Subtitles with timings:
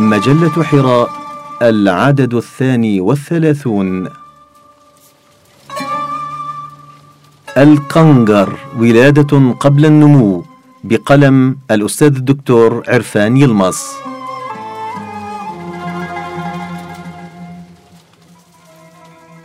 [0.00, 1.10] مجلة حراء
[1.62, 4.08] العدد الثاني والثلاثون.
[7.58, 10.44] القنجر ولادة قبل النمو
[10.84, 13.92] بقلم الأستاذ الدكتور عرفان يلمص.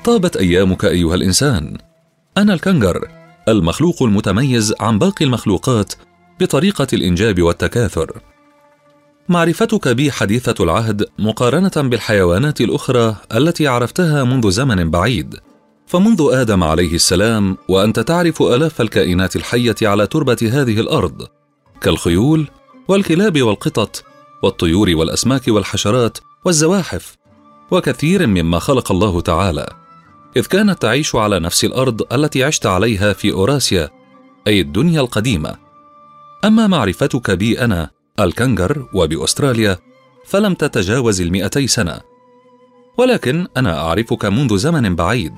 [0.03, 1.77] طابت أيامك أيها الإنسان.
[2.37, 3.07] أنا الكنجر
[3.47, 5.93] المخلوق المتميز عن باقي المخلوقات
[6.39, 8.21] بطريقة الإنجاب والتكاثر.
[9.29, 15.35] معرفتك بي حديثة العهد مقارنة بالحيوانات الأخرى التي عرفتها منذ زمن بعيد.
[15.87, 21.27] فمنذ آدم عليه السلام وأنت تعرف آلاف الكائنات الحية على تربة هذه الأرض
[21.81, 22.47] كالخيول
[22.87, 24.03] والكلاب والقطط
[24.43, 27.15] والطيور والأسماك والحشرات والزواحف
[27.71, 29.73] وكثير مما خلق الله تعالى.
[30.37, 33.89] إذ كانت تعيش على نفس الأرض التي عشت عليها في أوراسيا
[34.47, 35.55] أي الدنيا القديمة.
[36.45, 39.77] أما معرفتك بي أنا الكنجر وبأستراليا
[40.25, 41.99] فلم تتجاوز المئتي سنة.
[42.97, 45.33] ولكن أنا أعرفك منذ زمن بعيد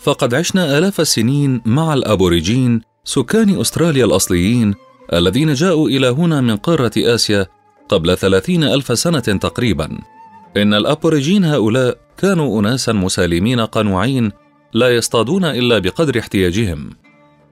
[0.00, 4.74] فقد عشنا آلاف السنين مع الأبوريجين سكان أستراليا الأصليين
[5.12, 7.46] الذين جاءوا إلى هنا من قارة آسيا
[7.88, 9.98] قبل ثلاثين ألف سنة تقريبا.
[10.56, 14.32] إن الأبوريجين هؤلاء كانوا أناسا مسالمين قنوعين
[14.72, 16.90] لا يصطادون إلا بقدر احتياجهم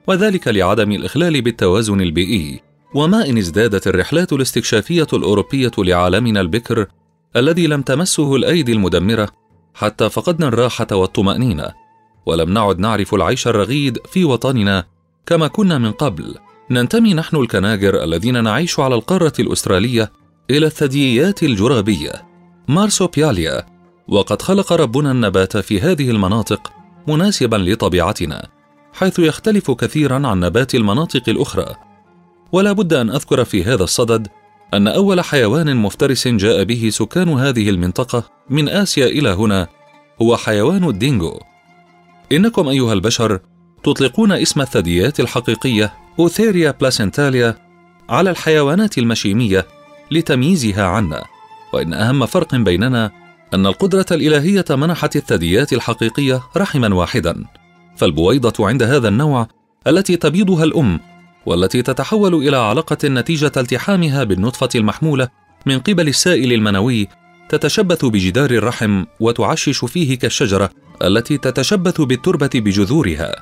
[0.07, 2.68] وذلك لعدم الإخلال بالتوازن البيئي.
[2.93, 6.85] وما إن ازدادت الرحلات الاستكشافية الأوروبية لعالمنا البكر
[7.35, 9.29] الذي لم تمسه الأيدي المدمرة
[9.73, 11.71] حتى فقدنا الراحة والطمأنينة
[12.25, 14.85] ولم نعد نعرف العيش الرغيد في وطننا
[15.25, 16.35] كما كنا من قبل.
[16.71, 20.11] ننتمي نحن الكناجر الذين نعيش على القارة الأسترالية
[20.49, 22.11] إلى الثدييات الجرابية
[22.67, 23.65] مارسوبياليا
[24.07, 26.71] وقد خلق ربنا النبات في هذه المناطق
[27.07, 28.47] مناسبا لطبيعتنا
[28.93, 31.88] حيث يختلف كثيرا عن نبات المناطق الأخرى.
[32.51, 34.27] ولا بد أن أذكر في هذا الصدد
[34.73, 39.67] أن أول حيوان مفترس جاء به سكان هذه المنطقة من آسيا إلى هنا
[40.21, 41.39] هو حيوان الدينجو
[42.31, 43.39] إنكم أيها البشر
[43.83, 47.55] تطلقون اسم الثدييات الحقيقية أوثيريا بلاسنتاليا
[48.09, 49.67] على الحيوانات المشيمية
[50.11, 51.23] لتمييزها عنا
[51.73, 53.11] وإن أهم فرق بيننا
[53.53, 57.45] أن القدرة الإلهية منحت الثدييات الحقيقية رحما واحدا
[57.97, 59.47] فالبويضة عند هذا النوع
[59.87, 60.99] التي تبيضها الأم
[61.49, 65.27] والتي تتحول إلى علقة نتيجة التحامها بالنطفة المحمولة
[65.65, 67.07] من قبل السائل المنوي
[67.49, 70.69] تتشبث بجدار الرحم وتعشش فيه كالشجرة
[71.03, 73.35] التي تتشبث بالتربة بجذورها.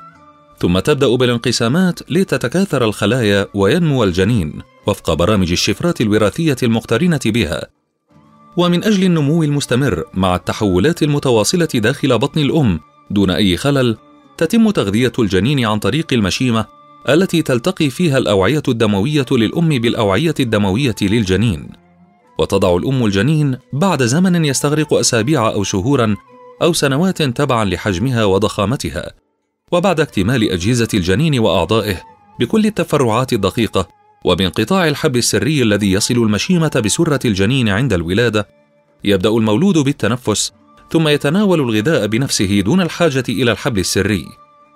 [0.58, 4.52] ثم تبدأ بالانقسامات لتتكاثر الخلايا وينمو الجنين
[4.86, 7.66] وفق برامج الشفرات الوراثية المقترنة بها.
[8.56, 12.80] ومن أجل النمو المستمر مع التحولات المتواصلة داخل بطن الأم
[13.10, 13.96] دون أي خلل
[14.36, 16.77] تتم تغذية الجنين عن طريق المشيمة
[17.08, 21.68] التي تلتقي فيها الأوعية الدموية للأم بالأوعية الدموية للجنين.
[22.38, 26.16] وتضع الأم الجنين بعد زمن يستغرق أسابيع أو شهورا
[26.62, 29.12] أو سنوات تبعا لحجمها وضخامتها.
[29.72, 32.02] وبعد اكتمال أجهزة الجنين وأعضائه
[32.40, 33.88] بكل التفرعات الدقيقة
[34.24, 38.48] وبانقطاع الحبل السري الذي يصل المشيمة بسرة الجنين عند الولادة
[39.04, 40.52] يبدأ المولود بالتنفس
[40.90, 44.24] ثم يتناول الغذاء بنفسه دون الحاجة إلى الحبل السري.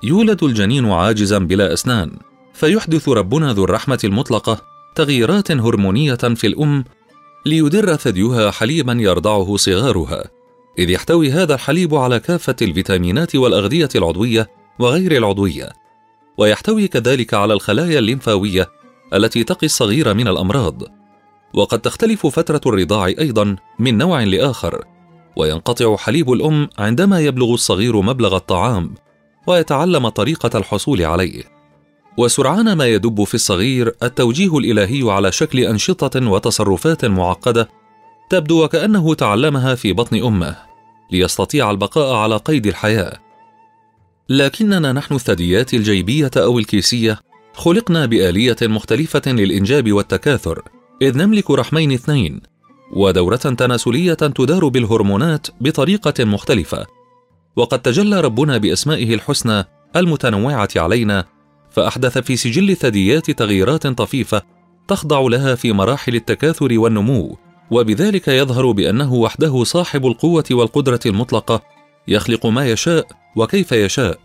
[0.04, 2.10] يولد الجنين عاجزا بلا أسنان
[2.54, 4.60] فيحدث ربنا ذو الرحمة المطلقة
[4.94, 6.84] تغييرات هرمونية في الأم
[7.46, 10.24] ليدر ثديها حليبا يرضعه صغارها
[10.78, 15.68] إذ يحتوي هذا الحليب على كافة الفيتامينات والأغذية العضوية وغير العضوية
[16.38, 18.68] ويحتوي كذلك على الخلايا الليمفاوية
[19.14, 20.82] التي تقي الصغير من الأمراض.
[21.54, 24.84] وقد تختلف فترة الرضاع أيضا من نوع لآخر
[25.36, 28.94] وينقطع حليب الأم عندما يبلغ الصغير مبلغ الطعام.
[29.46, 31.42] ويتعلم طريقة الحصول عليه.
[32.16, 37.68] وسرعان ما يدب في الصغير التوجيه الإلهي على شكل أنشطة وتصرفات معقدة
[38.30, 40.56] تبدو وكأنه تعلمها في بطن أمه
[41.10, 43.18] ليستطيع البقاء على قيد الحياة.
[44.28, 47.20] لكننا نحن الثدييات الجيبية أو الكيسية
[47.54, 50.62] خلقنا بآلية مختلفة للإنجاب والتكاثر
[51.02, 52.40] إذ نملك رحمين اثنين
[52.92, 56.86] ودورة تناسلية تدار بالهرمونات بطريقة مختلفة.
[57.56, 59.64] وقد تجلى ربنا بأسمائه الحسنى
[59.96, 61.24] المتنوعة علينا
[61.70, 64.42] فأحدث في سجل الثدييات تغييرات طفيفة
[64.88, 67.38] تخضع لها في مراحل التكاثر والنمو
[67.70, 71.62] وبذلك يظهر بأنه وحده صاحب القوة والقدرة المطلقة
[72.08, 73.06] يخلق ما يشاء
[73.36, 74.18] وكيف يشاء.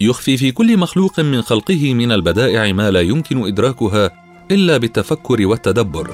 [0.00, 4.10] يخفي في كل مخلوق من خلقه من البدائع ما لا يمكن إدراكها
[4.50, 6.10] إلا بالتفكر والتدبر.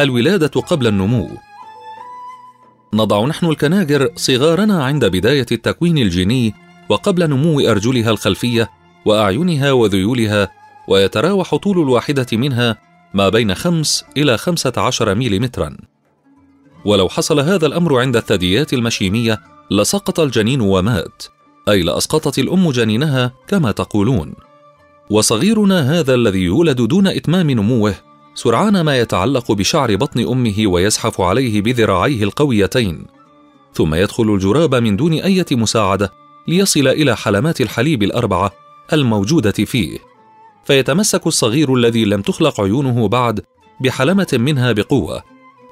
[0.00, 1.47] الولادة قبل النمو.
[2.94, 6.54] نضع نحن الكناجر صغارنا عند بداية التكوين الجيني
[6.88, 8.70] وقبل نمو أرجلها الخلفية
[9.04, 10.48] وأعينها وذيولها
[10.88, 12.76] ويتراوح طول الواحدة منها
[13.14, 15.50] ما بين 5 إلى 15 ملم
[16.84, 19.40] ولو حصل هذا الأمر عند الثدييات المشيمية
[19.70, 21.22] لسقط الجنين ومات
[21.68, 24.34] أي لأسقطت الأم جنينها كما تقولون.
[25.10, 27.94] وصغيرنا هذا الذي يولد دون إتمام نموه
[28.38, 33.06] سرعان ما يتعلق بشعر بطن أمه ويزحف عليه بذراعيه القويتين.
[33.74, 36.12] ثم يدخل الجراب من دون أي مساعدة
[36.48, 38.52] ليصل إلى حلمات الحليب الأربعة
[38.92, 39.98] الموجودة فيه.
[40.64, 43.40] فيتمسك الصغير الذي لم تخلق عيونه بعد
[43.80, 45.22] بحلمة منها بقوة.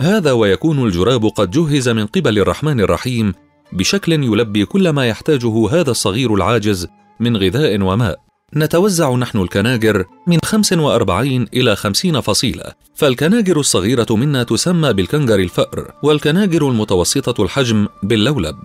[0.01, 3.33] هذا ويكون الجراب قد جهز من قبل الرحمن الرحيم
[3.73, 6.89] بشكل يلبي كل ما يحتاجه هذا الصغير العاجز
[7.21, 8.26] من غذاء وماء.
[8.57, 12.73] نتوزع نحن الكناجر من 45 إلى 50 فصيلة.
[12.95, 18.57] فالكناجر الصغيرة منا تسمى بالكنجر الفأر والكناجر المتوسطة الحجم باللولب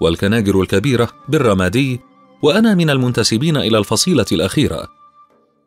[0.00, 2.00] والكناجر الكبيرة بالرمادي
[2.42, 4.88] وأنا من المنتسبين إلى الفصيلة الأخيرة.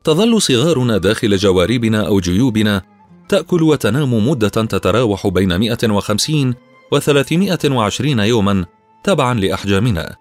[0.04, 2.82] تظل صغارنا داخل جواربنا أو جيوبنا
[3.30, 6.54] تأكل وتنام مدة تتراوح بين 150
[6.92, 8.66] و 320 يوما
[9.04, 10.16] تبعا لأحجامنا.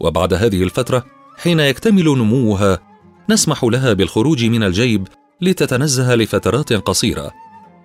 [0.00, 1.04] وبعد هذه الفترة
[1.36, 2.89] حين يكتمل نموها
[3.30, 5.08] نسمح لها بالخروج من الجيب
[5.40, 7.30] لتتنزه لفترات قصيرة.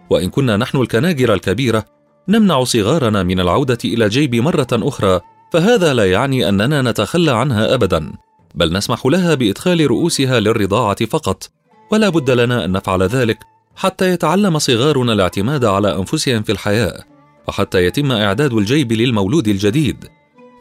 [0.09, 1.86] وإن كنا نحن الكناجر الكبيرة
[2.30, 5.19] نمنع صغارنا من العودة إلى الجيب مرة أخرى
[5.53, 8.13] فهذا لا يعني أننا نتخلى عنها أبدا.
[8.56, 11.50] بل نسمح لها بإدخال رؤوسها للرضاعة فقط
[11.92, 13.39] ولا بد لنا أن نفعل ذلك
[13.75, 17.03] حتى يتعلم صغارنا الاعتماد على أنفسهم في الحياة
[17.47, 20.06] وحتى يتم إعداد الجيب للمولود الجديد.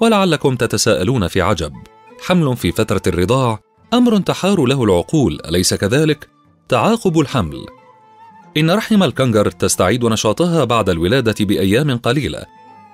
[0.00, 1.72] ولعلكم تتساءلون في عجب.
[2.20, 3.58] حمل في فترة الرضاع
[3.94, 6.28] أمر تحار له العقول أليس كذلك؟
[6.68, 7.66] تعاقب الحمل.
[8.56, 12.44] إن رحم الكنجر تستعيد نشاطها بعد الولادة بأيام قليلة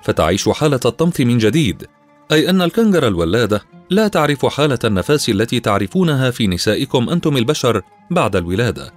[0.03, 1.87] فتعيش حالة الطمث من جديد
[2.33, 8.37] أي أن الكنجر الولادة لا تعرف حالة النفاس التي تعرفونها في نسائكم أنتم البشر بعد
[8.37, 8.93] الولادة.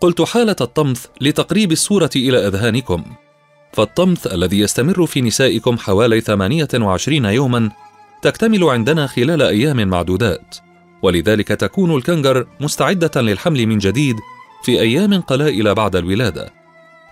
[0.00, 3.04] قلت حالة الطمث لتقريب الصورة إلى أذهانكم.
[3.72, 7.70] فالطمث الذي يستمر في نسائكم حوالي 28 يوما
[8.22, 10.65] تكتمل عندنا خلال أيام معدودات.
[11.06, 14.16] ولذلك تكون الكنجر مستعدة للحمل من جديد
[14.62, 16.52] في أيام قلائل بعد الولادة.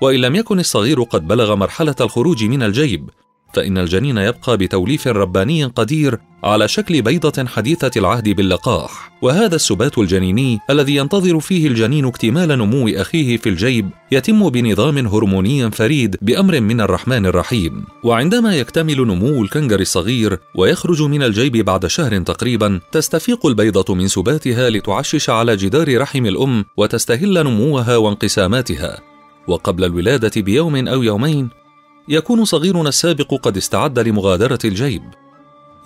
[0.00, 3.10] وإن لم يكن الصغير قد بلغ مرحلة الخروج من الجيب
[3.54, 10.58] فإن الجنين يبقى بتوليف رباني قدير على شكل بيضة حديثة العهد باللقاح، وهذا السبات الجنيني
[10.70, 16.80] الذي ينتظر فيه الجنين اكتمال نمو أخيه في الجيب يتم بنظام هرموني فريد بأمر من
[16.80, 23.94] الرحمن الرحيم، وعندما يكتمل نمو الكنجر الصغير ويخرج من الجيب بعد شهر تقريبا، تستفيق البيضة
[23.94, 29.00] من سباتها لتعشش على جدار رحم الأم وتستهل نموها وانقساماتها،
[29.48, 31.63] وقبل الولادة بيوم أو يومين
[32.08, 35.02] يكون صغيرنا السابق قد استعد لمغادرة الجيب.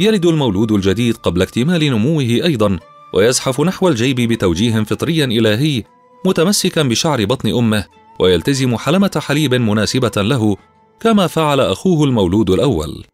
[0.01, 2.79] يلد المولود الجديد قبل اكتمال نموه أيضا،
[3.15, 5.83] ويزحف نحو الجيب بتوجيه فطري إلهي
[6.27, 7.85] متمسكا بشعر بطن أمه،
[8.21, 10.57] ويلتزم حلمة حليب مناسبة له
[11.01, 13.05] كما فعل أخوه المولود الأول.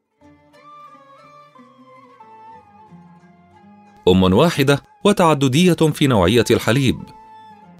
[4.09, 6.99] أم واحدة وتعددية في نوعية الحليب.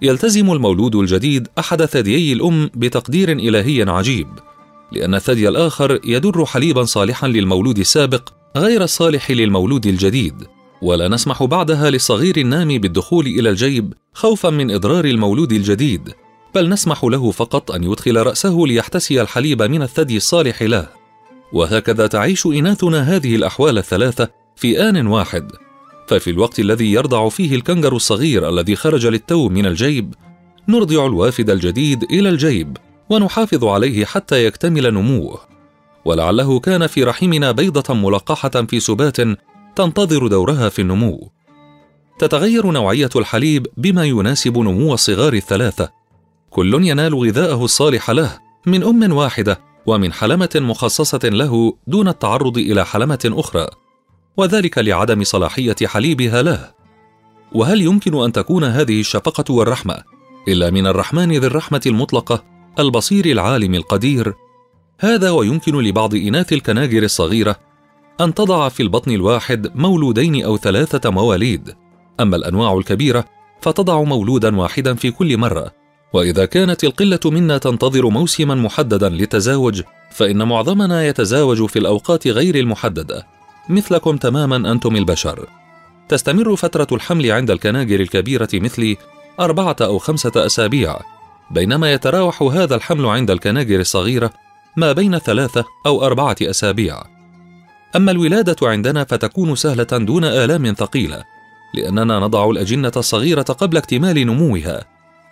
[0.01, 4.27] يلتزم المولود الجديد أحد ثديي الأم بتقدير إلهي عجيب،
[4.91, 10.47] لأن الثدي الآخر يدر حليبا صالحا للمولود السابق غير الصالح للمولود الجديد
[10.81, 16.13] ولا نسمح بعدها للصغير النامي بالدخول إلى الجيب خوفا من إضرار المولود الجديد
[16.55, 20.87] بل نسمح له فقط أن يدخل رأسه ليحتسي الحليب من الثدي الصالح له.
[21.53, 25.51] وهكذا تعيش إناثنا هذه الأحوال الثلاثة في آن واحد.
[26.07, 30.13] ففي الوقت الذي يرضع فيه الكنجر الصغير الذي خرج للتو من الجيب
[30.67, 32.77] نرضع الوافد الجديد إلى الجيب.
[33.09, 35.39] ونحافظ عليه حتى يكتمل نموه.
[36.05, 39.17] ولعله كان في رحمنا بيضة ملقحة في سبات
[39.75, 41.31] تنتظر دورها في النمو.
[42.19, 45.89] تتغير نوعية الحليب بما يناسب نمو الصغار الثلاثة.
[46.49, 52.85] كل ينال غذاءه الصالح له من أم واحدة ومن حلمة مخصصة له دون التعرض إلى
[52.85, 53.67] حلمة أخرى.
[54.37, 56.71] وذلك لعدم صلاحية حليبها له.
[57.51, 60.03] وهل يمكن أن تكون هذه الشفقة والرحمة
[60.47, 64.33] إلا من الرحمن ذي الرحمة المطلقة؟ البصير العالم القدير.
[64.99, 67.55] هذا ويمكن لبعض إناث الكناجر الصغيرة
[68.21, 71.75] أن تضع في البطن الواحد مولودين أو ثلاثة مواليد.
[72.19, 73.25] أما الأنواع الكبيرة
[73.61, 75.71] فتضع مولودا واحدا في كل مرة.
[76.13, 83.27] وإذا كانت القلة منا تنتظر موسما محددا للتزاوج فإن معظمنا يتزاوج في الأوقات غير المحددة
[83.69, 85.49] مثلكم تماما أنتم البشر.
[86.09, 88.97] تستمر فترة الحمل عند الكناجر الكبيرة مثلي
[89.39, 91.14] أربعة أو خمسة أسابيع.
[91.51, 94.31] بينما يتراوح هذا الحمل عند الكناجر الصغيرة
[94.77, 97.03] ما بين ثلاثة أو أربعة أسابيع.
[97.95, 101.23] أما الولادة عندنا فتكون سهلة دون آلام ثقيلة،
[101.73, 104.85] لأننا نضع الأجنة الصغيرة قبل اكتمال نموها،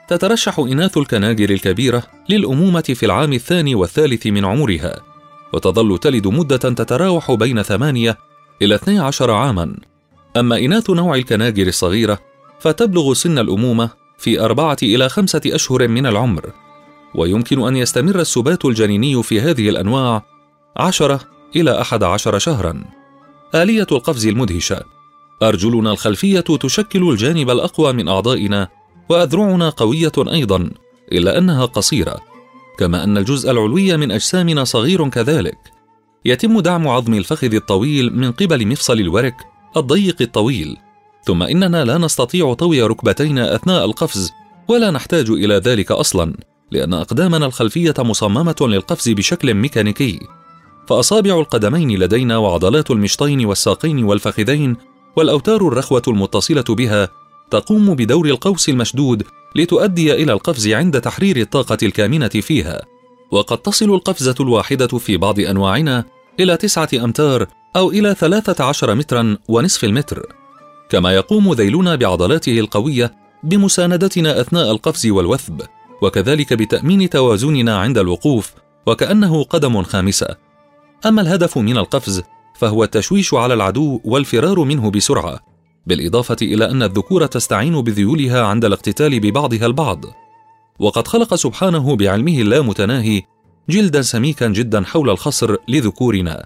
[0.08, 5.02] تترشح إناث الكناجر الكبيرة للأمومة في العام الثاني والثالث من عمرها
[5.54, 8.18] وتظل تلد مدة تتراوح بين ثمانية
[8.62, 9.76] إلى 12 عاما
[10.38, 12.20] أما إناث نوع الكناجر الصغيرة
[12.60, 13.90] فتبلغ سن الأمومة
[14.24, 16.52] في أربعة إلى خمسة أشهر من العمر
[17.16, 20.26] ويمكن أن يستمر السبات الجنيني في هذه الأنواع
[20.78, 21.20] عشرة
[21.56, 22.84] إلى أحد عشر شهرا.
[23.56, 24.84] آلية القفز المدهشة.
[25.42, 28.68] أرجلنا الخلفية تشكل الجانب الأقوى من أعضائنا
[29.10, 30.70] وأذرعنا قوية أيضا
[31.12, 32.20] إلا أنها قصيرة
[32.78, 35.58] كما أن الجزء العلوي من أجسامنا صغير كذلك.
[36.26, 39.36] يتم دعم عظم الفخذ الطويل من قبل مفصل الورك
[39.78, 40.78] الضيق الطويل.
[41.26, 44.32] ثم إننا لا نستطيع طوي ركبتينا أثناء القفز
[44.68, 46.34] ولا نحتاج إلى ذلك أصلا
[46.72, 50.20] لأن أقدامنا الخلفية مصممة للقفز بشكل ميكانيكي.
[50.88, 54.76] فأصابع القدمين لدينا وعضلات المشطين والساقين والفخذين
[55.16, 57.10] والأوتار الرخوة المتصلة بها
[57.52, 59.24] تقوم بدور القوس المشدود
[59.56, 62.82] لتؤدي إلى القفز عند تحرير الطاقة الكامنة فيها.
[63.32, 66.06] وقد تصل القفزة الواحدة في بعض أنواعنا
[66.40, 70.43] إلى تسعة أمتار أو إلى ثلاثة عشر مترا ونصف المتر.
[70.94, 75.62] كما يقوم ذيلنا بعضلاته القوية بمساندتنا أثناء القفز والوثب
[76.02, 78.54] وكذلك بتأمين توازننا عند الوقوف
[78.88, 80.36] وكأنه قدم خامسة.
[81.06, 82.24] أما الهدف من القفز
[82.56, 85.40] فهو التشويش على العدو والفرار منه بسرعة
[85.88, 90.06] بالإضافة إلى أن الذكور تستعين بذيولها عند الاقتتال ببعضها البعض.
[90.80, 93.22] وقد خلق سبحانه بعلمه اللامتناهي
[93.70, 96.46] جلدا سميكا جدا حول الخصر لذكورنا.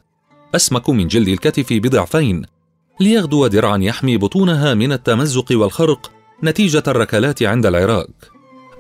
[0.56, 2.57] أسمك من جلد الكتف بضعفين
[3.00, 6.12] ليغدو درعا يحمي بطونها من التمزق والخرق
[6.44, 8.38] نتيجة الركلات عند العراك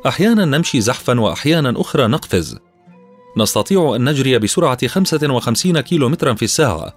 [0.07, 2.57] أحيانا نمشي زحفا وأحيانا أخرى نقفز.
[3.37, 6.93] نستطيع أن نجري بسرعة 55 كيلومترا في الساعة.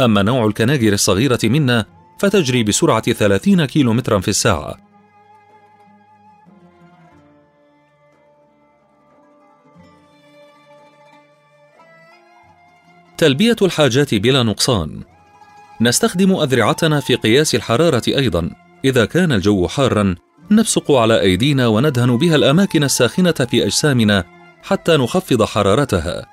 [0.00, 1.84] أما نوع الكناجر الصغيرة منا
[2.18, 4.76] فتجري بسرعة 30 كيلومترا في الساعة.
[13.18, 15.02] تلبية الحاجات بلا نقصان.
[15.80, 18.50] نستخدم أذرعتنا في قياس الحرارة أيضا.
[18.84, 20.14] إذا كان الجو حارا
[20.50, 24.24] نبصق على أيدينا وندهن بها الأماكن الساخنة في أجسامنا
[24.62, 26.26] حتى نخفض حرارتها.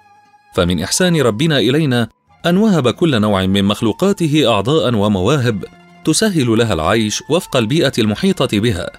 [0.56, 2.08] فمن إحسان ربنا إلينا
[2.46, 5.66] أن وهب كل نوع من مخلوقاته أعضاء ومواهب
[6.06, 8.92] تسهل لها العيش وفق البيئة المحيطة بها.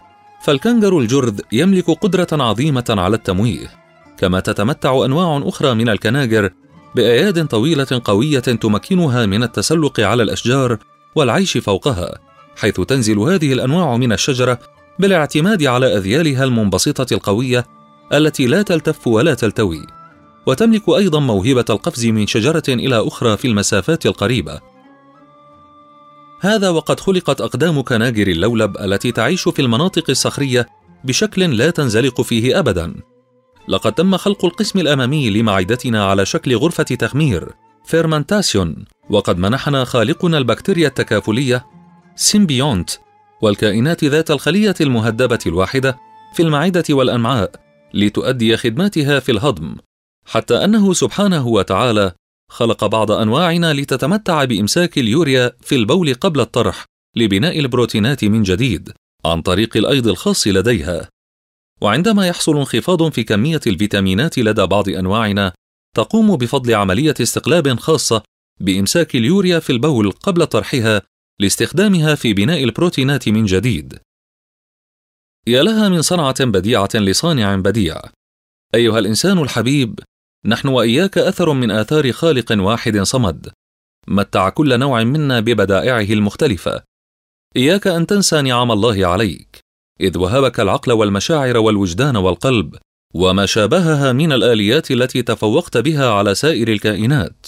[0.42, 3.66] فالكنجر الجرذ يملك قدرة عظيمة على التمويه.
[4.18, 6.50] كما تتمتع أنواع أخرى من الكناجر
[6.96, 10.78] بأياد طويلة قوية تمكنها من التسلق على الأشجار
[11.14, 12.18] والعيش فوقها
[12.56, 14.58] حيث تنزل هذه الأنواع من الشجرة
[14.98, 17.66] بالاعتماد على أذيالها المنبسطة القوية
[18.12, 19.86] التي لا تلتف ولا تلتوي.
[20.46, 24.60] وتملك أيضا موهبة القفز من شجرة إلى أخرى في المسافات القريبة.
[26.40, 30.68] هذا وقد خلقت اقدام كناجر اللولب التي تعيش في المناطق الصخرية
[31.04, 32.94] بشكل لا تنزلق فيه ابدا.
[33.68, 37.52] لقد تم خلق القسم الأمامي لمعدتنا على شكل غرفة تخمير
[37.84, 41.66] fermentation وقد منحنا خالقنا البكتيريا التكافلية
[42.16, 42.90] symbiont
[43.42, 45.98] والكائنات ذات الخلية المهدبة الواحدة
[46.34, 47.50] في المعدة والامعاء
[47.94, 49.76] لتؤدي خدماتها في الهضم
[50.26, 52.12] حتى أنه سبحانه وتعالى
[52.50, 56.84] خلق بعض أنواعنا لتتمتع بإمساك اليوريا في البول قبل الطرح
[57.16, 58.92] لبناء البروتينات من جديد
[59.24, 61.08] عن طريق الأيض الخاص لديها.
[61.82, 65.52] وعندما يحصل انخفاض في كمية الفيتامينات لدى بعض أنواعنا
[65.96, 68.22] تقوم بفضل عملية استقلاب خاصة
[68.60, 71.02] بإمساك اليوريا في البول قبل طرحها
[71.40, 73.98] لاستخدامها في بناء البروتينات من جديد.
[75.46, 78.02] يا لها من صنعة بديعة لصانع بديع.
[78.74, 80.00] أيها الإنسان الحبيب
[80.44, 83.52] نحن وإياك أثر من آثار خالق واحد صمد.
[84.08, 86.82] متع كل نوع منا ببدائعه المختلفة.
[87.56, 89.65] إياك أن تنسى نعم الله عليك.
[90.00, 92.76] إذ وهبك العقل والمشاعر والوجدان والقلب
[93.14, 97.46] وما شابهها من الآليات التي تفوقت بها على سائر الكائنات.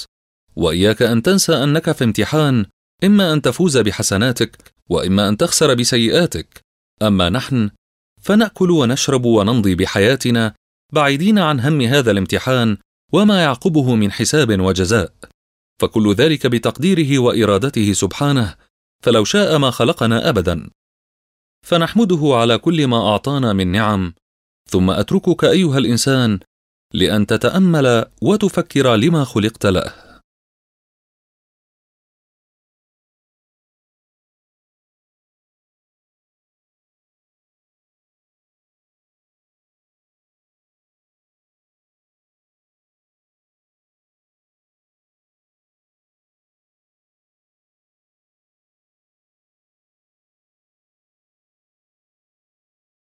[0.56, 2.66] وإياك أن تنسى أنك في امتحان
[3.04, 6.60] إما أن تفوز بحسناتك وإما أن تخسر بسيئاتك.
[7.02, 7.70] أما نحن
[8.22, 10.54] فنأكل ونشرب ونمضي بحياتنا
[10.92, 12.76] بعيدين عن هم هذا الامتحان
[13.12, 15.12] وما يعقبه من حساب وجزاء.
[15.80, 18.54] فكل ذلك بتقديره وإرادته سبحانه
[19.04, 20.70] فلو شاء ما خلقنا ابدا.
[21.66, 24.14] فنحمده على كل ما أعطانا من نعم
[24.70, 26.38] ثم أتركك أيها الإنسان
[26.94, 30.07] لأن تتأمل وتفكر لما خلقت له.